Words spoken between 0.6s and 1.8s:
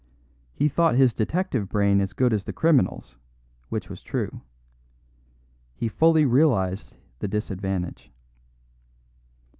thought his detective